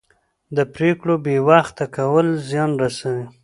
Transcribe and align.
د 0.55 0.57
پرېکړو 0.75 1.15
بې 1.25 1.35
وخته 1.47 1.85
کول 1.95 2.27
زیان 2.49 2.71
رسوي 2.83 3.25